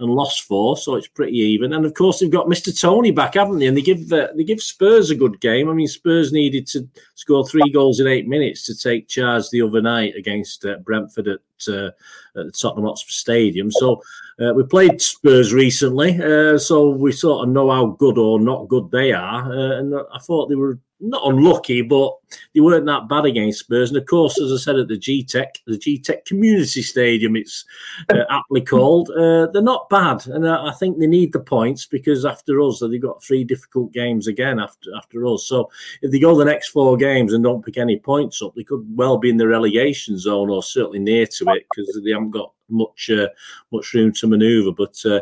[0.03, 1.73] and lost four, so it's pretty even.
[1.73, 2.77] And of course, they've got Mr.
[2.79, 3.67] Toney back, haven't they?
[3.67, 5.69] And they give uh, they give Spurs a good game.
[5.69, 9.61] I mean, Spurs needed to score three goals in eight minutes to take charge the
[9.61, 13.71] other night against uh, Brentford at, uh, at the Tottenham Hotspur Stadium.
[13.71, 14.01] So
[14.39, 18.67] uh, we played Spurs recently, uh, so we sort of know how good or not
[18.67, 19.51] good they are.
[19.51, 22.13] Uh, and I thought they were not unlucky, but
[22.53, 23.89] they weren't that bad against Spurs.
[23.89, 27.65] And of course, as I said at the Gtech, the Gtech Community Stadium, it's
[28.09, 29.09] uh, aptly called.
[29.09, 33.01] Uh, they're not bad, and I think they need the points because after us, they've
[33.01, 35.45] got three difficult games again after after us.
[35.45, 35.69] So
[36.01, 38.85] if they go the next four games and don't pick any points up, they could
[38.95, 42.53] well be in the relegation zone or certainly near to it because they haven't got
[42.69, 43.27] much uh,
[43.71, 44.71] much room to manoeuvre.
[44.71, 45.21] But uh,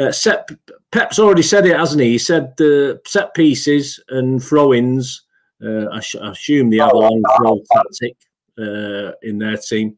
[0.00, 0.48] uh, set,
[0.90, 2.10] Pep's already said it, hasn't he?
[2.10, 5.22] He said the set pieces and throw-ins.
[5.64, 8.16] Uh, I, sh- I, assume they have a long throw tactic
[8.58, 9.96] uh, in their team.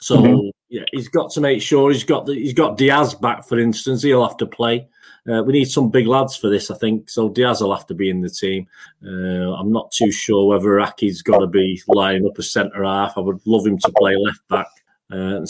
[0.00, 0.48] So mm-hmm.
[0.68, 4.02] yeah, he's got to make sure he's got the, he's got Dias back, for instance.
[4.02, 4.88] He'll have to play.
[5.30, 7.10] Uh, we need some big lads for this, I think.
[7.10, 8.66] So Dias will have to be in the team.
[9.04, 13.16] Uh, I'm not too sure whether Ake's got to be lining up a centre half.
[13.16, 14.66] I would love him to play left back.
[15.10, 15.44] Uh,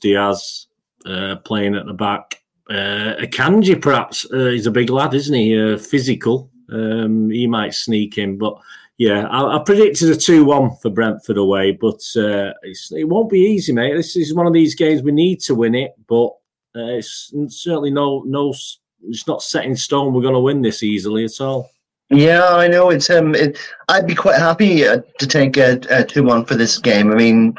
[0.00, 0.66] Dias
[1.04, 2.42] uh, playing at the back.
[2.68, 5.58] Uh, Akanji, perhaps, uh, he's a big lad, isn't he?
[5.58, 6.50] Uh, physical.
[6.72, 8.56] Um, he might sneak in, but
[8.98, 13.40] yeah, I, I predicted a 2 1 for Brentford away, but uh, it won't be
[13.40, 13.94] easy, mate.
[13.94, 16.28] This is one of these games we need to win it, but
[16.74, 18.52] uh, it's certainly no, no,
[19.04, 21.70] it's not set in stone we're going to win this easily at all.
[22.08, 22.90] Yeah, I know.
[22.90, 26.78] It's um, it, I'd be quite happy uh, to take a, a two-one for this
[26.78, 27.10] game.
[27.10, 27.58] I mean,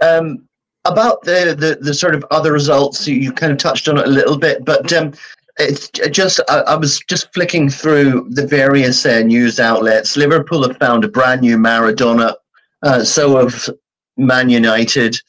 [0.00, 0.46] um,
[0.84, 4.10] about the, the, the sort of other results, you kind of touched on it a
[4.10, 5.12] little bit, but um,
[5.58, 10.16] it's just I, I, was just flicking through the various uh, news outlets.
[10.16, 12.34] Liverpool have found a brand new Maradona.
[12.82, 13.68] Uh, so have
[14.16, 15.20] Man United.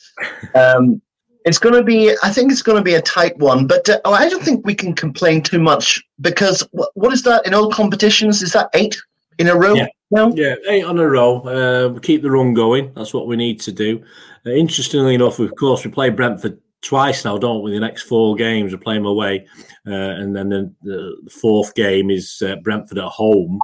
[0.55, 1.01] Um,
[1.45, 3.99] it's going to be, I think it's going to be a tight one, but uh,
[4.05, 7.71] I don't think we can complain too much because what, what is that in all
[7.71, 8.41] competitions?
[8.41, 9.01] Is that eight
[9.41, 9.73] in a row?
[9.73, 9.87] Yeah,
[10.33, 11.41] yeah eight on a row.
[11.41, 12.93] Uh, keep the run going.
[12.93, 14.03] That's what we need to do.
[14.45, 17.71] Uh, interestingly enough, of course, we play Brentford twice now, don't we?
[17.71, 19.47] The next four games we play them away,
[19.87, 23.59] uh, and then the, the, fourth game is uh, Brentford at home.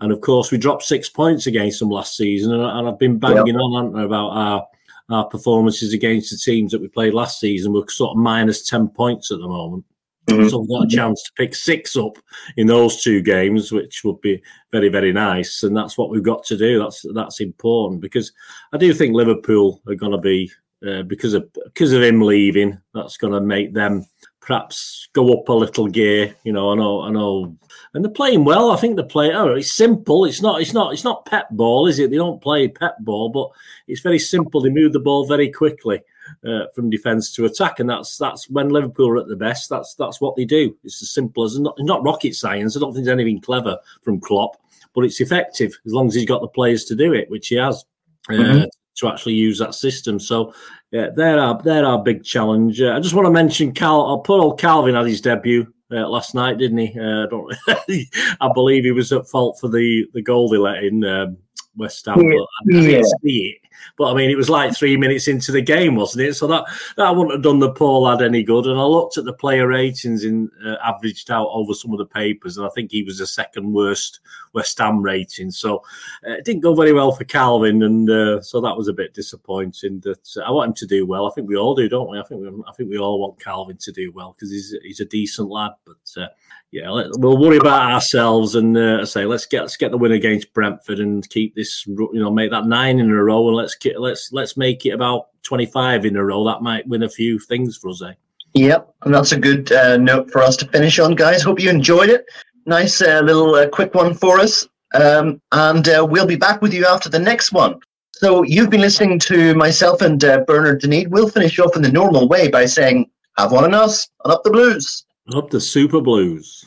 [0.00, 3.18] And of course, we dropped six points against them last season, and, and I've been
[3.18, 3.56] banging yep.
[3.56, 4.66] on about our
[5.10, 7.72] our performances against the teams that we played last season.
[7.72, 9.84] We're sort of minus ten points at the moment.
[10.30, 10.48] Mm-hmm.
[10.48, 12.16] So we've got a chance to pick six up
[12.56, 15.62] in those two games, which would be very, very nice.
[15.62, 16.78] And that's what we've got to do.
[16.78, 18.32] That's that's important because
[18.72, 20.50] I do think Liverpool are going to be
[20.86, 22.78] uh, because of because of him leaving.
[22.94, 24.06] That's going to make them
[24.40, 26.34] perhaps go up a little gear.
[26.44, 27.56] You know, I know, I know,
[27.94, 28.70] and they're playing well.
[28.70, 29.32] I think they're playing.
[29.32, 30.24] Oh, it's simple.
[30.24, 30.60] It's not.
[30.60, 30.92] It's not.
[30.92, 32.10] It's not pep ball, is it?
[32.10, 33.50] They don't play pep ball, but
[33.86, 34.60] it's very simple.
[34.60, 36.00] They move the ball very quickly
[36.46, 39.68] uh, from defence to attack, and that's that's when Liverpool are at the best.
[39.68, 40.76] That's that's what they do.
[40.84, 42.76] It's as simple as not, not rocket science.
[42.76, 44.56] I don't think there's anything clever from Klopp,
[44.94, 47.56] but it's effective as long as he's got the players to do it, which he
[47.56, 47.84] has.
[48.28, 48.64] Uh, mm-hmm.
[48.96, 50.52] To actually use that system, so
[50.90, 52.82] yeah, they're our they're our big challenge.
[52.82, 54.06] Uh, I just want to mention Cal.
[54.06, 56.98] I'll put old Kalvin had his debut uh, last night, didn't he?
[56.98, 57.54] Uh, I don't.
[58.40, 61.04] I believe he was at fault for the the goal they let in.
[61.04, 61.38] Um,
[61.76, 62.38] West Ham, yeah.
[62.38, 63.68] but I didn't see it.
[63.96, 66.34] But I mean, it was like three minutes into the game, wasn't it?
[66.34, 66.64] So that
[66.96, 68.66] that wouldn't have done the poor lad any good.
[68.66, 72.06] And I looked at the player ratings in uh, averaged out over some of the
[72.06, 74.20] papers, and I think he was the second worst
[74.52, 75.50] West Ham rating.
[75.50, 75.78] So
[76.26, 79.14] uh, it didn't go very well for Kalvin, and uh, so that was a bit
[79.14, 80.00] disappointing.
[80.00, 81.26] That uh, I want him to do well.
[81.26, 82.18] I think we all do, don't we?
[82.18, 85.00] I think we, I think we all want Kalvin to do well because he's he's
[85.00, 85.72] a decent lad.
[85.84, 86.28] But uh,
[86.72, 90.12] yeah, let, we'll worry about ourselves and uh, say let's get let's get the win
[90.12, 93.74] against Brentford and keep this you know make that nine in a row and let's
[93.74, 96.44] get, let's let's make it about twenty five in a row.
[96.44, 98.02] That might win a few things for us.
[98.02, 98.12] Eh?
[98.54, 101.42] Yep, and that's a good uh, note for us to finish on, guys.
[101.42, 102.24] Hope you enjoyed it.
[102.66, 106.72] Nice uh, little uh, quick one for us, um, and uh, we'll be back with
[106.72, 107.80] you after the next one.
[108.12, 111.08] So you've been listening to myself and uh, Bernard Denid.
[111.08, 114.44] We'll finish off in the normal way by saying, "Have one on us, and up
[114.44, 116.64] the Blues." Up the Super Blues.